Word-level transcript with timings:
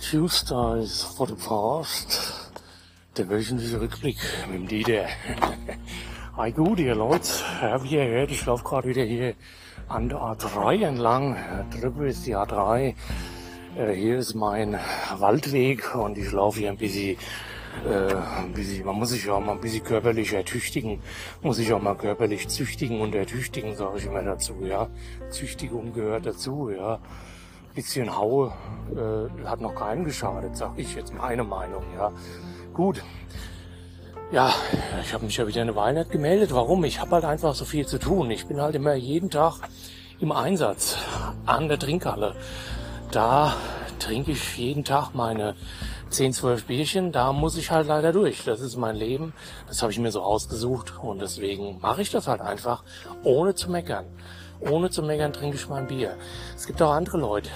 Tuesdays 0.00 1.04
for 1.04 1.26
the 1.26 1.34
Past. 1.34 2.50
Der 3.18 3.28
wöchentliche 3.28 3.80
Rückblick 3.80 4.16
mit 4.46 4.56
dem 4.56 4.66
Dieter. 4.66 5.04
Hi 6.36 6.50
gut, 6.52 6.78
ihr 6.78 6.94
Leute. 6.94 7.28
Ja, 7.60 7.84
wie 7.84 7.96
ihr 7.96 8.06
hört, 8.06 8.30
ich 8.30 8.46
laufe 8.46 8.64
gerade 8.64 8.88
wieder 8.88 9.02
hier 9.02 9.34
an 9.88 10.08
der 10.08 10.18
A3 10.18 10.86
entlang. 10.86 11.36
Drüben 11.70 12.06
ist 12.06 12.26
die 12.26 12.34
A3. 12.34 12.94
Äh, 13.76 13.92
hier 13.92 14.18
ist 14.18 14.34
mein 14.34 14.78
Waldweg 15.18 15.94
und 15.94 16.16
ich 16.16 16.32
laufe 16.32 16.60
hier 16.60 16.70
ein 16.70 16.78
bisschen, 16.78 17.18
äh, 17.86 18.14
ein 18.38 18.52
bisschen, 18.54 18.86
man 18.86 18.96
muss 18.96 19.10
sich 19.10 19.26
ja 19.26 19.34
auch 19.34 19.40
mal 19.40 19.52
ein 19.52 19.60
bisschen 19.60 19.84
körperlich 19.84 20.32
ertüchtigen, 20.32 21.02
muss 21.42 21.58
sich 21.58 21.72
auch 21.74 21.82
mal 21.82 21.94
körperlich 21.94 22.48
züchtigen 22.48 23.02
und 23.02 23.14
ertüchtigen, 23.14 23.76
sage 23.76 23.98
ich 23.98 24.06
immer 24.06 24.22
dazu, 24.22 24.64
ja. 24.64 24.88
Züchtigung 25.28 25.92
gehört 25.92 26.24
dazu, 26.24 26.70
ja. 26.70 27.00
Bisschen 27.74 28.16
Haue 28.16 28.52
äh, 28.94 29.46
hat 29.46 29.60
noch 29.60 29.74
keinem 29.74 30.04
geschadet, 30.04 30.56
sag 30.56 30.72
ich 30.76 30.94
jetzt 30.94 31.14
meine 31.14 31.44
Meinung, 31.44 31.82
ja. 31.96 32.12
Gut. 32.74 33.02
Ja, 34.32 34.52
ich 35.02 35.12
habe 35.12 35.24
mich 35.24 35.36
ja 35.36 35.46
wieder 35.46 35.60
eine 35.60 35.74
Weile 35.74 36.00
nicht 36.00 36.12
gemeldet. 36.12 36.54
Warum? 36.54 36.84
Ich 36.84 37.00
habe 37.00 37.12
halt 37.12 37.24
einfach 37.24 37.54
so 37.54 37.64
viel 37.64 37.86
zu 37.86 37.98
tun. 37.98 38.30
Ich 38.30 38.46
bin 38.46 38.60
halt 38.60 38.76
immer 38.76 38.94
jeden 38.94 39.28
Tag 39.28 39.54
im 40.20 40.30
Einsatz 40.30 40.98
an 41.46 41.68
der 41.68 41.78
Trinkhalle. 41.78 42.36
Da 43.10 43.54
trinke 43.98 44.32
ich 44.32 44.56
jeden 44.56 44.84
Tag 44.84 45.14
meine 45.14 45.56
10, 46.10 46.32
12 46.32 46.64
Bierchen. 46.66 47.12
Da 47.12 47.32
muss 47.32 47.56
ich 47.56 47.70
halt 47.70 47.86
leider 47.86 48.12
durch. 48.12 48.44
Das 48.44 48.60
ist 48.60 48.76
mein 48.76 48.96
Leben. 48.96 49.32
Das 49.68 49.82
habe 49.82 49.92
ich 49.92 49.98
mir 49.98 50.10
so 50.10 50.22
ausgesucht. 50.22 50.94
Und 51.02 51.20
deswegen 51.20 51.80
mache 51.80 52.02
ich 52.02 52.10
das 52.10 52.26
halt 52.26 52.40
einfach, 52.40 52.82
ohne 53.22 53.54
zu 53.54 53.70
meckern. 53.70 54.06
Ohne 54.60 54.90
zu 54.90 55.02
meckern 55.02 55.32
trinke 55.32 55.56
ich 55.56 55.68
mein 55.68 55.86
Bier. 55.86 56.16
Es 56.54 56.66
gibt 56.66 56.82
auch 56.82 56.92
andere 56.92 57.18
Leute, 57.18 57.50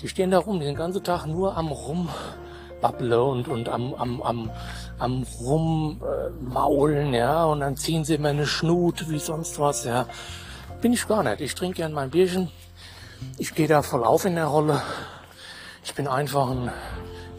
die 0.00 0.08
stehen 0.08 0.30
da 0.30 0.38
rum 0.38 0.60
den 0.60 0.74
ganzen 0.74 1.04
Tag 1.04 1.26
nur 1.26 1.56
am 1.56 1.68
Rum 1.68 2.08
babble 2.80 3.22
und, 3.22 3.48
und 3.48 3.68
am, 3.68 3.94
am, 3.94 4.22
am, 4.22 4.50
am 4.98 5.26
rummaulen, 5.40 7.12
ja, 7.12 7.44
und 7.44 7.60
dann 7.60 7.76
ziehen 7.76 8.04
sie 8.04 8.14
immer 8.14 8.28
eine 8.28 8.46
Schnut 8.46 9.10
wie 9.10 9.18
sonst 9.18 9.58
was, 9.58 9.84
ja. 9.84 10.06
Bin 10.80 10.92
ich 10.92 11.08
gar 11.08 11.22
nicht. 11.24 11.40
Ich 11.40 11.54
trinke 11.54 11.78
gern 11.78 11.92
mein 11.92 12.10
Bierchen. 12.10 12.50
Ich 13.36 13.54
gehe 13.54 13.66
da 13.66 13.82
voll 13.82 14.04
auf 14.04 14.24
in 14.24 14.36
der 14.36 14.46
Rolle. 14.46 14.80
Ich 15.84 15.94
bin 15.94 16.06
einfach 16.06 16.50
ein, 16.50 16.70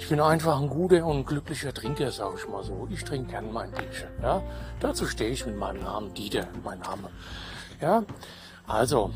ich 0.09 0.11
bin 0.11 0.21
einfach 0.21 0.59
ein 0.59 0.69
guter 0.69 1.05
und 1.05 1.27
glücklicher 1.27 1.71
Trinker, 1.71 2.09
sag 2.09 2.31
ich 2.35 2.49
mal 2.49 2.63
so. 2.63 2.87
Ich 2.89 3.03
trinke 3.03 3.29
gern 3.29 3.53
mein 3.53 3.69
Bierchen, 3.69 4.09
ja. 4.23 4.41
Dazu 4.79 5.05
stehe 5.05 5.29
ich 5.29 5.45
mit 5.45 5.55
meinem 5.55 5.83
Namen 5.83 6.11
Dieter, 6.15 6.47
mein 6.63 6.79
Name. 6.79 7.09
Ja, 7.79 8.01
also. 8.65 9.11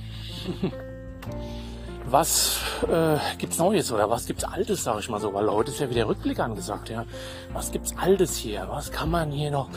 was 2.06 2.60
äh, 2.88 3.18
gibt's 3.40 3.58
Neues 3.58 3.92
oder 3.92 4.08
was 4.12 4.28
gibt's 4.28 4.44
Altes, 4.44 4.84
sag 4.84 5.00
ich 5.00 5.10
mal 5.10 5.20
so, 5.20 5.34
weil 5.34 5.50
heute 5.50 5.72
ist 5.72 5.80
ja 5.80 5.90
wieder 5.90 6.08
Rückblick 6.08 6.40
angesagt, 6.40 6.90
ja. 6.90 7.06
Was 7.54 7.72
gibt's 7.72 7.98
Altes 7.98 8.36
hier? 8.36 8.68
Was 8.70 8.92
kann 8.92 9.10
man 9.10 9.32
hier 9.32 9.50
noch 9.50 9.70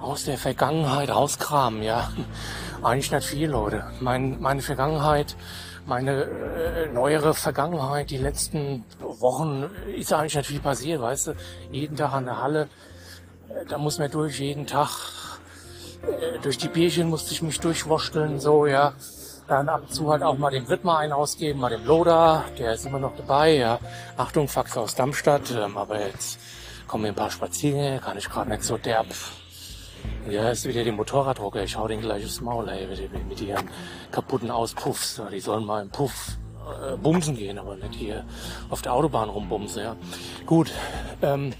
aus 0.00 0.24
der 0.24 0.38
Vergangenheit 0.38 1.08
rauskramen, 1.08 1.84
ja? 1.84 2.10
Eigentlich 2.82 3.12
nicht 3.12 3.28
viel, 3.28 3.48
Leute. 3.48 3.84
Mein, 4.00 4.40
meine 4.40 4.60
Vergangenheit, 4.60 5.36
meine 5.86 6.22
äh, 6.22 6.92
neuere 6.92 7.34
Vergangenheit, 7.34 8.10
die 8.10 8.18
letzten 8.18 8.84
Wochen 9.00 9.70
ist 9.96 10.12
eigentlich 10.12 10.36
nicht 10.36 10.46
viel 10.46 10.60
passiert, 10.60 11.00
weißt 11.00 11.28
du? 11.28 11.32
Jeden 11.70 11.96
Tag 11.96 12.12
an 12.12 12.24
der 12.26 12.42
Halle, 12.42 12.68
äh, 13.48 13.64
da 13.68 13.78
muss 13.78 13.98
man 13.98 14.10
durch, 14.10 14.40
jeden 14.40 14.66
Tag 14.66 14.90
äh, 16.02 16.38
durch 16.42 16.58
die 16.58 16.68
Bierchen 16.68 17.08
musste 17.08 17.32
ich 17.32 17.42
mich 17.42 17.60
durchwurschteln, 17.60 18.40
so, 18.40 18.66
ja 18.66 18.94
dann 19.46 19.68
ab 19.68 19.82
und 19.82 19.94
zu 19.94 20.10
halt 20.10 20.22
auch 20.22 20.38
mal 20.38 20.50
dem 20.50 20.68
Wittmer 20.68 20.98
einen 20.98 21.12
ausgeben, 21.12 21.60
mal 21.60 21.70
dem 21.70 21.84
Loda, 21.84 22.44
der 22.58 22.72
ist 22.72 22.86
immer 22.86 22.98
noch 22.98 23.14
dabei, 23.16 23.56
ja. 23.56 23.78
Achtung, 24.16 24.48
Fax 24.48 24.76
aus 24.76 24.94
Darmstadt, 24.94 25.50
ähm, 25.50 25.76
aber 25.76 26.00
jetzt 26.00 26.38
kommen 26.86 27.06
ein 27.06 27.14
paar 27.14 27.30
Spaziergänge, 27.30 28.00
kann 28.00 28.16
ich 28.16 28.28
gerade 28.28 28.50
nicht 28.50 28.62
so 28.62 28.78
derb. 28.78 29.06
Ja, 30.30 30.50
ist 30.50 30.66
wieder 30.66 30.84
die 30.84 30.92
Motorradrocker, 30.92 31.62
ich 31.62 31.76
hau 31.76 31.86
den 31.86 32.00
gleich 32.00 32.24
aufs 32.24 32.40
Maul, 32.40 32.68
ey, 32.68 32.86
mit, 32.86 33.28
mit 33.28 33.40
ihren 33.40 33.68
kaputten 34.10 34.50
Auspuffs, 34.50 35.20
die 35.30 35.40
sollen 35.40 35.64
mal 35.64 35.82
im 35.82 35.90
Puff 35.90 36.38
äh, 36.64 36.96
bumsen 36.96 37.36
gehen, 37.36 37.58
aber 37.58 37.76
nicht 37.76 37.94
hier 37.94 38.24
auf 38.70 38.80
der 38.80 38.94
Autobahn 38.94 39.28
rumbumsen, 39.28 39.82
ja. 39.82 39.96
Gut, 40.46 40.72
ähm, 41.20 41.52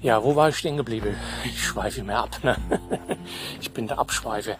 ja, 0.00 0.22
wo 0.22 0.36
war 0.36 0.48
ich 0.48 0.56
stehen 0.56 0.76
geblieben? 0.76 1.16
Ich 1.44 1.64
schweife 1.64 2.04
mehr 2.04 2.18
ab. 2.18 2.38
Ne? 2.44 2.56
Ich 3.60 3.72
bin 3.72 3.88
der 3.88 3.98
Abschweife. 3.98 4.56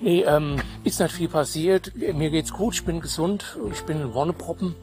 Nee, 0.00 0.22
ähm, 0.22 0.60
ist 0.82 0.98
nicht 0.98 1.12
viel 1.12 1.28
passiert. 1.28 1.92
Mir 1.94 2.30
geht's 2.30 2.52
gut, 2.52 2.74
ich 2.74 2.84
bin 2.84 3.00
gesund. 3.00 3.56
Ich 3.72 3.82
bin 3.82 4.00
ein 4.00 4.14
Wonneproppen, 4.14 4.74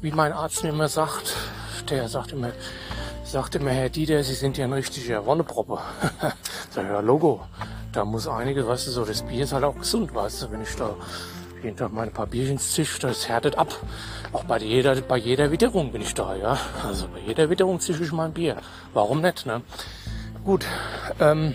wie 0.00 0.12
mein 0.12 0.32
Arzt 0.32 0.62
mir 0.62 0.70
immer 0.70 0.88
sagt. 0.88 1.36
Der 1.90 2.08
sagt 2.08 2.32
immer, 2.32 2.52
sagt 3.24 3.54
immer, 3.54 3.70
Herr 3.70 3.88
Dieter, 3.88 4.22
Sie 4.22 4.34
sind 4.34 4.58
ja 4.58 4.64
ein 4.64 4.72
richtiger 4.72 5.24
Wonneproppe. 5.26 5.78
Sag 6.70 6.86
ja, 6.86 7.00
Logo. 7.00 7.40
Da 7.92 8.04
muss 8.04 8.26
einige, 8.26 8.66
weißt 8.66 8.86
du, 8.86 8.90
so 8.90 9.04
das 9.04 9.22
Bier 9.22 9.44
ist 9.44 9.52
halt 9.52 9.64
auch 9.64 9.76
gesund, 9.76 10.14
weißt 10.14 10.42
du, 10.42 10.50
wenn 10.50 10.62
ich 10.62 10.74
da 10.76 10.94
jeden 11.62 11.76
Tag 11.76 11.92
meine 11.92 12.10
paar 12.10 12.26
Bierchen 12.26 12.58
zisch, 12.58 12.98
das 12.98 13.28
härtet 13.28 13.56
ab. 13.56 13.68
Auch 14.32 14.44
bei 14.44 14.58
jeder, 14.58 15.00
bei 15.02 15.16
jeder 15.16 15.50
Witterung 15.50 15.92
bin 15.92 16.02
ich 16.02 16.14
da, 16.14 16.34
ja. 16.34 16.58
Also 16.86 17.06
bei 17.08 17.20
jeder 17.20 17.50
Witterung 17.50 17.80
zische 17.80 18.02
ich 18.02 18.12
mein 18.12 18.32
Bier. 18.32 18.56
Warum 18.94 19.20
nicht, 19.20 19.46
ne? 19.46 19.62
Gut, 20.44 20.66
ähm, 21.20 21.54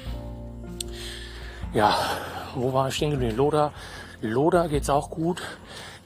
ja, 1.73 1.95
wo 2.55 2.71
war 2.71 2.87
ich 2.87 2.95
stehen 2.95 3.11
geblieben? 3.11 3.35
Loda, 3.35 3.73
Loda 4.21 4.67
geht's 4.67 4.89
auch 4.89 5.09
gut. 5.09 5.41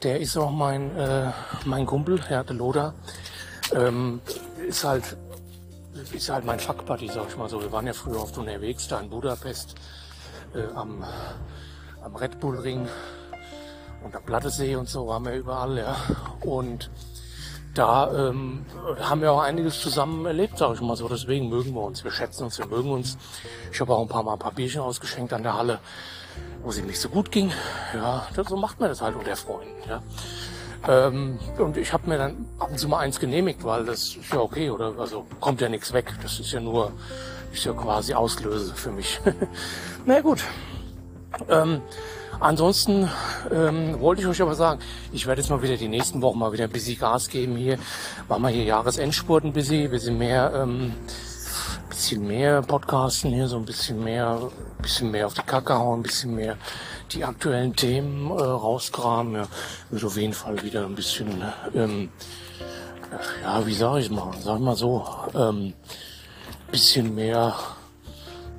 Der 0.02 0.18
ist 0.18 0.36
auch 0.36 0.50
mein, 0.50 0.96
äh, 0.96 1.30
mein 1.64 1.86
Kumpel, 1.86 2.20
ja, 2.28 2.42
der 2.42 2.56
Loda. 2.56 2.94
Ähm, 3.74 4.20
ist 4.66 4.84
halt, 4.84 5.16
ist 6.12 6.28
halt 6.28 6.44
mein 6.44 6.60
Fuckbuddy, 6.60 7.08
sag 7.08 7.28
ich 7.28 7.36
mal 7.36 7.48
so. 7.48 7.60
Wir 7.60 7.72
waren 7.72 7.86
ja 7.86 7.92
früher 7.92 8.20
oft 8.20 8.36
unterwegs, 8.38 8.88
da 8.88 9.00
in 9.00 9.10
Budapest, 9.10 9.74
äh, 10.54 10.64
am, 10.74 11.04
am 12.02 12.16
Red 12.16 12.40
Bull 12.40 12.58
Ring 12.58 12.88
und 14.04 14.16
am 14.16 14.22
Plattesee 14.24 14.76
und 14.76 14.88
so 14.88 15.06
waren 15.06 15.24
wir 15.24 15.34
überall, 15.34 15.78
ja. 15.78 15.96
Und 16.40 16.90
da 17.74 18.28
ähm, 18.28 18.66
haben 19.00 19.22
wir 19.22 19.32
auch 19.32 19.40
einiges 19.42 19.80
zusammen 19.80 20.26
erlebt, 20.26 20.58
sage 20.58 20.74
ich 20.74 20.80
mal 20.80 20.96
so. 20.96 21.08
Deswegen 21.08 21.48
mögen 21.48 21.74
wir 21.74 21.82
uns, 21.82 22.04
wir 22.04 22.10
schätzen 22.10 22.44
uns, 22.44 22.58
wir 22.58 22.66
mögen 22.66 22.90
uns. 22.90 23.16
Ich 23.72 23.80
habe 23.80 23.94
auch 23.94 24.02
ein 24.02 24.08
paar 24.08 24.22
Mal 24.22 24.34
ein 24.34 24.38
paar 24.38 24.52
Bierchen 24.52 24.82
ausgeschenkt 24.82 25.32
an 25.32 25.42
der 25.42 25.54
Halle, 25.54 25.78
wo 26.62 26.70
es 26.70 26.78
ihm 26.78 26.86
nicht 26.86 27.00
so 27.00 27.08
gut 27.08 27.30
ging. 27.30 27.50
Ja, 27.94 28.26
das, 28.34 28.48
so 28.48 28.56
macht 28.56 28.80
man 28.80 28.88
das 28.88 29.00
halt 29.00 29.16
unter 29.16 29.36
Freunden. 29.36 29.88
Ja. 29.88 30.02
Ähm, 30.88 31.38
und 31.58 31.76
ich 31.76 31.92
habe 31.92 32.08
mir 32.08 32.18
dann 32.18 32.46
ab 32.58 32.70
und 32.70 32.78
zu 32.78 32.88
mal 32.88 32.98
eins 32.98 33.20
genehmigt, 33.20 33.64
weil 33.64 33.84
das 33.84 34.16
ist 34.16 34.32
ja 34.32 34.40
okay, 34.40 34.70
oder? 34.70 34.94
Also 34.98 35.26
kommt 35.40 35.60
ja 35.60 35.68
nichts 35.68 35.92
weg. 35.92 36.12
Das 36.22 36.40
ist 36.40 36.52
ja 36.52 36.60
nur, 36.60 36.92
ist 37.52 37.64
ja 37.64 37.72
quasi 37.72 38.14
Auslöse 38.14 38.74
für 38.74 38.90
mich. 38.90 39.20
Na 40.06 40.20
gut. 40.20 40.42
Ähm, 41.48 41.82
Ansonsten 42.42 43.08
ähm, 43.52 44.00
wollte 44.00 44.22
ich 44.22 44.26
euch 44.26 44.42
aber 44.42 44.56
sagen, 44.56 44.80
ich 45.12 45.28
werde 45.28 45.40
jetzt 45.40 45.48
mal 45.48 45.62
wieder 45.62 45.76
die 45.76 45.86
nächsten 45.86 46.22
Wochen 46.22 46.40
mal 46.40 46.52
wieder 46.52 46.64
ein 46.64 46.70
bisschen 46.70 46.98
Gas 46.98 47.28
geben 47.28 47.54
hier. 47.54 47.78
Machen 48.28 48.42
wir 48.42 48.48
hier 48.48 48.64
Jahresendspurt 48.64 49.44
ein 49.44 49.52
bisschen, 49.52 49.88
bisschen 49.88 50.18
mehr, 50.18 50.52
ähm, 50.52 50.92
bisschen 51.88 52.26
mehr 52.26 52.62
Podcasten 52.62 53.30
hier, 53.32 53.46
so 53.46 53.58
ein 53.58 53.64
bisschen 53.64 54.02
mehr, 54.02 54.50
bisschen 54.80 55.12
mehr 55.12 55.28
auf 55.28 55.34
die 55.34 55.42
Kacke 55.42 55.78
hauen, 55.78 56.00
ein 56.00 56.02
bisschen 56.02 56.34
mehr 56.34 56.56
die 57.14 57.24
aktuellen 57.24 57.74
Themen 57.76 58.30
äh, 58.30 58.42
rauskramen. 58.42 59.34
Ja, 59.34 59.48
wird 59.90 60.04
auf 60.04 60.16
jeden 60.16 60.32
Fall 60.32 60.62
wieder 60.62 60.84
ein 60.84 60.94
bisschen, 60.94 61.42
ähm, 61.74 62.10
ja, 63.42 63.66
wie 63.66 63.74
sage 63.74 64.00
ich 64.00 64.10
mal, 64.10 64.32
sag 64.40 64.56
ich 64.56 64.62
mal 64.62 64.76
so, 64.76 65.06
ähm, 65.34 65.74
bisschen 66.70 67.14
mehr 67.14 67.54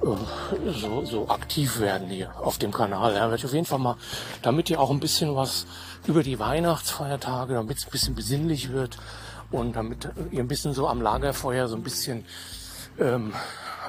äh, 0.03 0.71
so, 0.71 1.05
so 1.05 1.29
aktiv 1.29 1.79
werden 1.79 2.09
hier 2.09 2.33
auf 2.39 2.57
dem 2.57 2.71
Kanal. 2.71 3.13
Ja, 3.13 3.21
werde 3.21 3.35
ich 3.37 3.45
auf 3.45 3.53
jeden 3.53 3.65
Fall 3.65 3.79
mal, 3.79 3.97
damit 4.41 4.69
ihr 4.69 4.79
auch 4.79 4.91
ein 4.91 4.99
bisschen 4.99 5.35
was 5.35 5.65
über 6.05 6.23
die 6.23 6.39
Weihnachtsfeiertage, 6.39 7.55
damit 7.55 7.77
es 7.77 7.85
ein 7.85 7.91
bisschen 7.91 8.15
besinnlich 8.15 8.71
wird 8.71 8.97
und 9.51 9.75
damit 9.75 10.09
ihr 10.31 10.43
ein 10.43 10.47
bisschen 10.47 10.73
so 10.73 10.87
am 10.87 11.01
Lagerfeuer 11.01 11.67
so 11.67 11.75
ein 11.75 11.83
bisschen 11.83 12.25
ähm, 12.99 13.33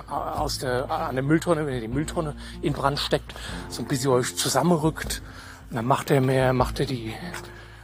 aus 0.09 0.59
der, 0.59 0.91
an 0.91 1.15
der 1.15 1.25
Mülltonne, 1.25 1.67
wenn 1.67 1.75
ihr 1.75 1.81
die 1.81 1.89
Mülltonne 1.89 2.37
in 2.63 2.73
Brand 2.73 2.99
steckt, 2.99 3.35
so 3.69 3.83
ein 3.83 3.89
bisschen 3.89 4.11
euch 4.11 4.37
zusammenrückt. 4.37 5.23
Und 5.71 5.77
dann 5.77 5.87
macht 5.87 6.11
er 6.11 6.21
mehr, 6.21 6.53
macht 6.53 6.81
er 6.81 6.87
die, 6.87 7.15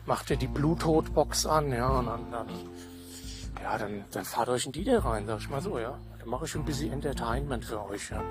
macht 0.06 0.30
er 0.30 0.36
die 0.36 0.46
Bluetooth-Box 0.46 1.46
an, 1.46 1.72
ja, 1.72 1.88
und 1.88 2.06
dann, 2.06 2.30
dann 2.30 2.46
ja, 3.62 3.78
dann, 3.78 4.04
dann 4.10 4.24
fahrt 4.24 4.48
euch 4.48 4.66
in 4.66 4.72
die 4.72 4.84
da 4.84 5.00
rein, 5.00 5.26
sag 5.26 5.40
ich 5.40 5.50
mal 5.50 5.60
so, 5.60 5.78
ja. 5.78 5.98
Dann 6.18 6.28
mache 6.28 6.44
ich 6.44 6.54
ein 6.54 6.64
bisschen 6.64 6.92
Entertainment 6.92 7.64
für 7.64 7.82
euch, 7.88 8.10
ja. 8.10 8.22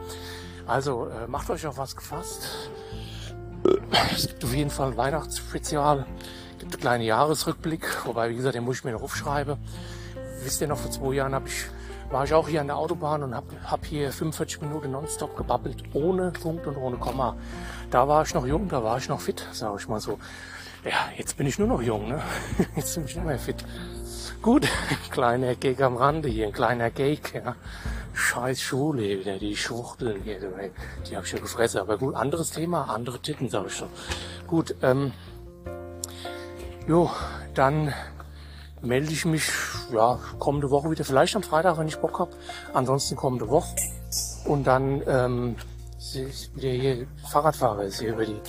Also, 0.65 1.07
äh, 1.07 1.27
macht 1.27 1.49
euch 1.49 1.65
auf 1.65 1.77
was 1.77 1.95
gefasst. 1.95 2.69
Es 4.15 4.27
gibt 4.27 4.43
auf 4.43 4.53
jeden 4.53 4.69
Fall 4.69 4.91
ein 4.91 4.97
Weihnachtsspezial. 4.97 6.05
Gibt 6.59 6.73
einen 6.73 6.81
kleinen 6.81 7.03
Jahresrückblick, 7.03 8.05
wobei, 8.05 8.29
wie 8.29 8.35
gesagt, 8.35 8.55
den 8.55 8.63
muss 8.63 8.77
ich 8.77 8.83
mir 8.83 8.91
noch 8.91 9.01
aufschreiben. 9.01 9.57
Wisst 10.43 10.61
ihr 10.61 10.67
noch, 10.67 10.77
vor 10.77 10.91
zwei 10.91 11.13
Jahren 11.13 11.33
hab 11.35 11.47
ich, 11.47 11.65
war 12.11 12.23
ich 12.23 12.33
auch 12.33 12.47
hier 12.47 12.61
an 12.61 12.67
der 12.67 12.77
Autobahn 12.77 13.23
und 13.23 13.35
hab, 13.35 13.45
hab 13.65 13.85
hier 13.85 14.11
45 14.11 14.61
Minuten 14.61 14.91
nonstop 14.91 15.37
gebabbelt, 15.37 15.83
ohne 15.93 16.31
Punkt 16.31 16.65
und 16.65 16.77
ohne 16.77 16.97
Komma. 16.97 17.35
Da 17.91 18.07
war 18.07 18.23
ich 18.23 18.33
noch 18.33 18.45
jung, 18.45 18.67
da 18.67 18.83
war 18.83 18.97
ich 18.97 19.09
noch 19.09 19.21
fit, 19.21 19.45
sage 19.51 19.77
ich 19.79 19.87
mal 19.87 19.99
so. 19.99 20.17
Ja, 20.83 21.09
jetzt 21.17 21.37
bin 21.37 21.45
ich 21.45 21.59
nur 21.59 21.67
noch 21.67 21.81
jung, 21.81 22.07
ne? 22.07 22.21
Jetzt 22.75 22.95
bin 22.95 23.05
ich 23.05 23.15
nicht 23.15 23.25
mehr 23.25 23.37
fit. 23.37 23.65
Gut, 24.41 24.65
kleiner 25.11 25.55
Gag 25.55 25.81
am 25.81 25.97
Rande 25.97 26.29
hier, 26.29 26.47
ein 26.47 26.53
kleiner 26.53 26.89
Gag, 26.89 27.33
ja. 27.35 27.55
Scheiß 28.13 28.61
Schule 28.61 29.19
wieder, 29.19 29.37
die 29.37 29.55
Schwuchteln 29.55 30.21
hier, 30.23 30.39
die 31.09 31.15
hab 31.17 31.25
ich 31.25 31.31
ja 31.33 31.39
gefressen. 31.39 31.81
Aber 31.81 31.97
gut, 31.97 32.15
anderes 32.15 32.51
Thema, 32.51 32.85
andere 32.85 33.19
Titten, 33.19 33.49
sag 33.49 33.67
ich 33.67 33.75
schon. 33.75 33.89
Gut, 34.47 34.75
ähm, 34.81 35.11
jo, 36.87 37.11
dann 37.53 37.93
melde 38.81 39.11
ich 39.11 39.25
mich, 39.25 39.49
ja, 39.91 40.19
kommende 40.39 40.69
Woche 40.69 40.89
wieder, 40.91 41.03
vielleicht 41.03 41.35
am 41.35 41.43
Freitag, 41.43 41.77
wenn 41.77 41.87
ich 41.87 41.97
Bock 41.97 42.19
hab. 42.19 42.29
Ansonsten 42.73 43.15
kommende 43.15 43.49
Woche. 43.49 43.75
Und 44.45 44.65
dann, 44.65 45.01
ähm, 45.07 45.55
wieder 46.55 46.69
hier 46.69 47.07
Fahrradfahrer 47.29 47.83
ist 47.83 47.99
hier 47.99 48.13
über 48.13 48.25
die, 48.25 48.39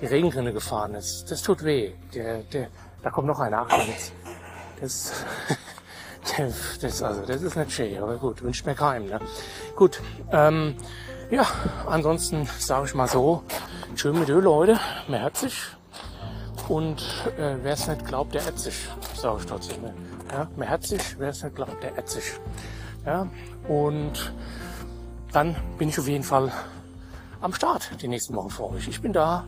die 0.00 0.06
Regenrinne 0.06 0.52
gefahren. 0.52 0.94
Das, 0.94 1.24
das 1.24 1.42
tut 1.42 1.62
weh. 1.64 1.92
Der, 2.14 2.38
der, 2.44 2.68
da 3.02 3.10
kommt 3.10 3.28
noch 3.28 3.38
einer. 3.38 3.66
Jetzt. 3.86 4.12
Das, 4.80 5.12
das, 6.80 7.02
also, 7.02 7.22
das 7.24 7.42
ist 7.42 7.56
nicht 7.56 7.72
schön, 7.72 8.02
aber 8.02 8.16
gut, 8.16 8.42
wünscht 8.42 8.66
mir 8.66 8.74
keinem. 8.74 9.08
Ne? 9.08 9.20
Gut, 9.74 10.00
ähm, 10.32 10.74
ja, 11.30 11.46
ansonsten 11.86 12.48
sage 12.58 12.86
ich 12.86 12.94
mal 12.94 13.08
so, 13.08 13.42
schön 13.94 14.18
mit 14.18 14.28
Öl, 14.28 14.42
Leute, 14.42 14.78
mehr 15.08 15.20
herzlich. 15.20 15.56
Und 16.68 17.00
äh, 17.38 17.56
wer 17.62 17.74
es 17.74 17.86
nicht 17.86 18.06
glaubt, 18.06 18.34
der 18.34 18.46
ätzt 18.46 18.64
sich, 18.64 18.88
sage 19.20 19.38
ich 19.40 19.46
trotzdem. 19.46 19.84
Ja, 20.30 20.48
mehr 20.56 20.68
herzlich, 20.68 21.02
wer 21.18 21.30
es 21.30 21.42
nicht 21.42 21.56
glaubt, 21.56 21.82
der 21.82 21.98
ätzt 21.98 22.14
sich. 22.14 22.24
Ja, 23.04 23.26
und 23.68 24.32
dann 25.32 25.56
bin 25.78 25.88
ich 25.88 25.98
auf 25.98 26.08
jeden 26.08 26.24
Fall 26.24 26.52
am 27.40 27.52
Start 27.52 27.90
die 28.00 28.08
nächsten 28.08 28.34
Wochen 28.34 28.50
für 28.50 28.70
euch. 28.70 28.88
Ich 28.88 29.00
bin 29.00 29.12
da. 29.12 29.44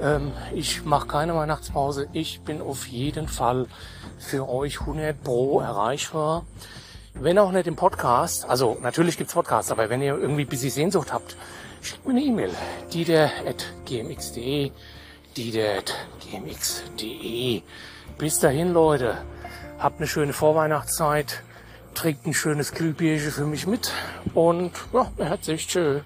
Ähm, 0.00 0.30
ich 0.52 0.84
mache 0.84 1.08
keine 1.08 1.34
Weihnachtspause. 1.34 2.06
Ich 2.12 2.42
bin 2.42 2.60
auf 2.60 2.86
jeden 2.86 3.26
Fall 3.28 3.66
für 4.18 4.48
euch 4.48 4.80
100 4.80 5.22
Pro 5.22 5.60
erreichbar. 5.60 6.44
Wenn 7.14 7.38
auch 7.38 7.52
nicht 7.52 7.66
im 7.66 7.76
Podcast, 7.76 8.48
also 8.48 8.76
natürlich 8.82 9.16
gibt's 9.16 9.34
Podcasts, 9.34 9.70
aber 9.70 9.88
wenn 9.88 10.02
ihr 10.02 10.18
irgendwie 10.18 10.42
ein 10.42 10.48
bisschen 10.48 10.70
Sehnsucht 10.70 11.12
habt, 11.12 11.36
schickt 11.80 12.04
mir 12.06 12.12
eine 12.12 12.22
E-Mail. 12.22 12.50
dieter.gmx.de 12.92 14.72
dieter.gmx.de 15.36 17.62
Bis 18.18 18.38
dahin, 18.38 18.72
Leute. 18.72 19.18
Habt 19.78 19.98
eine 19.98 20.06
schöne 20.06 20.32
Vorweihnachtszeit. 20.32 21.42
Trinkt 21.94 22.26
ein 22.26 22.34
schönes 22.34 22.72
Kühlbierchen 22.72 23.32
für 23.32 23.44
mich 23.44 23.66
mit. 23.66 23.92
Und 24.34 24.72
ja, 24.92 25.10
herzlich 25.18 25.66
tschö. 25.66 26.00